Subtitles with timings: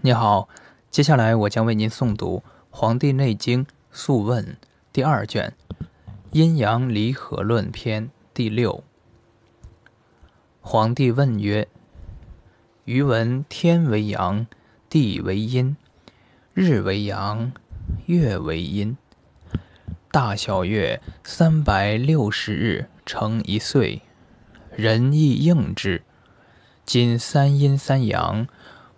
[0.00, 0.48] 你好，
[0.92, 4.44] 接下来我将为您诵读《黄帝内经·素问》
[4.92, 5.52] 第二卷
[6.30, 8.84] 《阴阳离合论篇》第六。
[10.60, 11.66] 黄帝问曰
[12.86, 14.46] ：“余闻天为阳，
[14.88, 15.76] 地为阴，
[16.54, 17.50] 日为阳，
[18.06, 18.96] 月为阴。
[20.12, 24.02] 大小月三百六十日成一岁，
[24.76, 26.02] 人亦应之。
[26.86, 28.46] 今三阴三阳，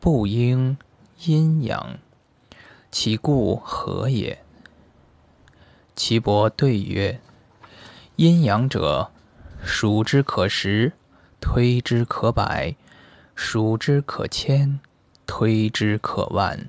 [0.00, 0.78] 不应。”
[1.24, 1.98] 阴阳，
[2.90, 4.44] 其故何也？
[5.96, 7.18] 岐伯对曰：
[8.16, 9.10] 阴阳者，
[9.64, 10.92] 数之可十，
[11.40, 12.76] 推之可百，
[13.34, 14.78] 数之可千，
[15.26, 16.68] 推之可万。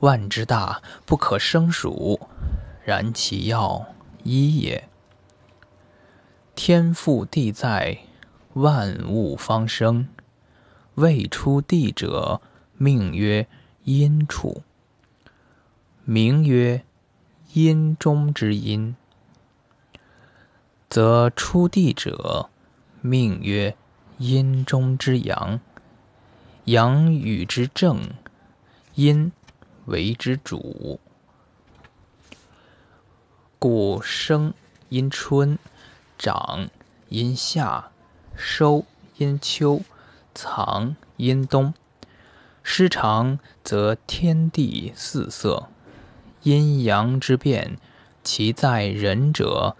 [0.00, 2.18] 万之大，不可胜数。
[2.84, 3.84] 然其要
[4.24, 4.88] 一也。
[6.54, 7.98] 天覆地在，
[8.54, 10.08] 万物方生。
[10.94, 12.40] 未出地者，
[12.78, 13.46] 命曰。
[13.84, 14.62] 阴处，
[16.04, 16.84] 名曰
[17.54, 18.94] 阴中之阴，
[20.90, 22.50] 则出地者，
[23.00, 23.74] 命曰
[24.18, 25.58] 阴中之阳。
[26.64, 28.10] 阳与之正，
[28.94, 29.32] 阴
[29.86, 31.00] 为之主。
[33.58, 34.52] 故生
[34.90, 35.58] 阴春，
[36.18, 36.68] 长
[37.08, 37.90] 阴夏，
[38.36, 38.84] 收
[39.16, 39.80] 阴秋，
[40.34, 41.72] 藏阴冬。
[42.70, 45.70] 失常则天地四色，
[46.42, 47.78] 阴阳之变，
[48.22, 49.74] 其在人者，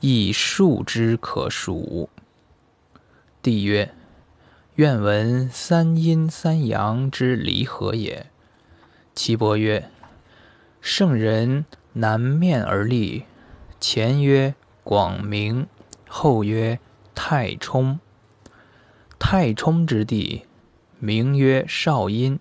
[0.00, 2.10] 亦数之可数。
[3.40, 3.94] 帝曰：
[4.74, 8.26] 愿闻三阴三阳之离合也。
[9.14, 9.88] 岐伯曰：
[10.82, 13.24] 圣人南面而立，
[13.80, 15.66] 前曰广明，
[16.06, 16.78] 后曰
[17.14, 17.98] 太冲。
[19.18, 20.44] 太冲之地。
[20.98, 22.38] 名曰少阴，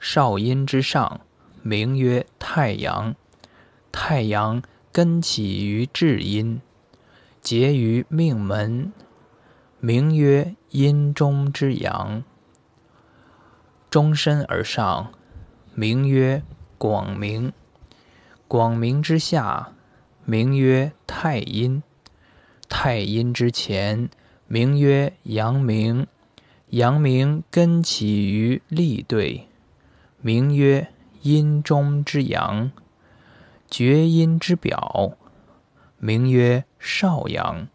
[0.00, 1.20] 少阴之上，
[1.62, 3.14] 名曰太阳。
[3.92, 6.60] 太阳根起于至阴，
[7.40, 8.92] 结于命门，
[9.80, 12.24] 名曰阴中之阳。
[13.90, 15.12] 终身而上，
[15.74, 16.42] 名曰
[16.78, 17.52] 广明。
[18.48, 19.72] 广明之下，
[20.24, 21.82] 名曰太阴。
[22.68, 24.08] 太阴之前，
[24.46, 26.06] 名曰阳明。
[26.72, 29.46] 阳明根起于立兑，
[30.22, 30.88] 名曰
[31.20, 32.70] 阴中之阳；
[33.68, 35.12] 厥阴之表，
[35.98, 37.68] 名曰少阳。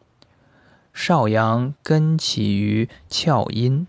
[0.96, 3.86] 少阳根起于窍阴，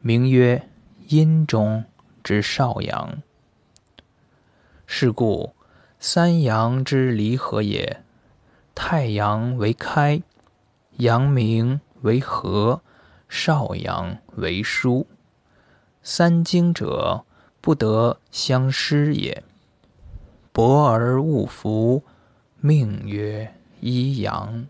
[0.00, 0.66] 名曰
[1.08, 1.84] 阴中
[2.24, 3.22] 之少阳。
[4.86, 5.52] 是故
[6.00, 8.02] 三阳之离合也。
[8.74, 10.22] 太阳为开，
[10.96, 12.80] 阳明为合。
[13.34, 15.06] 少阳为枢，
[16.02, 17.24] 三经者
[17.62, 19.42] 不得相失也。
[20.52, 22.02] 博而勿服，
[22.60, 24.66] 命曰一阳。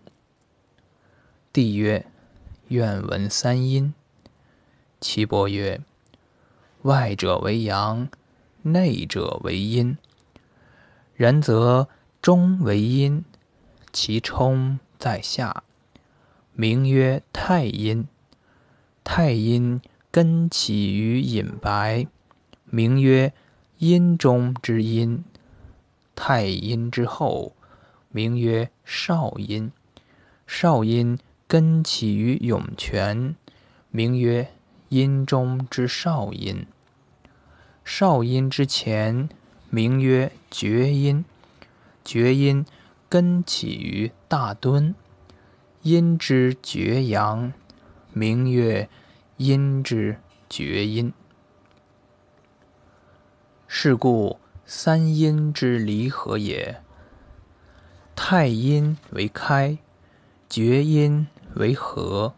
[1.53, 2.07] 帝曰：
[2.69, 3.93] 愿闻三阴。
[5.01, 5.81] 岐伯曰：
[6.83, 8.09] 外者为阳，
[8.63, 9.99] 内者为阴。
[11.17, 11.89] 然则
[12.23, 13.25] 中为阴，
[13.93, 15.65] 其冲在下，
[16.53, 18.07] 名曰太阴。
[19.05, 19.81] 太阴
[20.11, 22.07] 根起于隐白，
[22.67, 23.33] 名曰
[23.79, 25.25] 阴中之阴；
[26.15, 27.55] 太阴之后，
[28.11, 29.73] 名曰少阴。
[30.47, 33.35] 少阴根起于涌泉，
[33.91, 34.49] 名曰
[34.89, 36.67] 阴中之少阴。
[37.85, 39.29] 少阴之前，
[39.71, 41.25] 名曰厥阴。
[42.05, 42.65] 厥阴
[43.09, 44.95] 根起于大敦，
[45.83, 47.53] 阴之厥阳。
[48.15, 48.89] 名曰
[49.39, 50.19] 阴之
[50.51, 51.13] 厥阴，
[53.67, 56.83] 是故三阴之离合也。
[58.15, 59.79] 太阴为开，
[60.49, 62.35] 厥阴为合，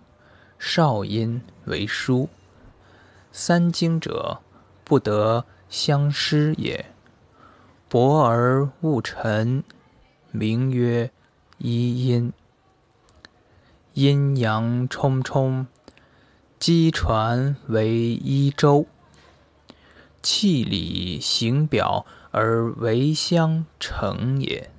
[0.58, 2.28] 少阴为疏。
[3.32, 4.40] 三经者，
[4.84, 6.86] 不得相失也。
[7.88, 9.64] 薄而勿沉，
[10.30, 11.10] 名曰
[11.58, 12.32] 一阴。
[13.94, 15.68] 阴阳冲冲，
[16.58, 18.88] 机传为一周。
[20.20, 24.73] 气理行表而为相成也。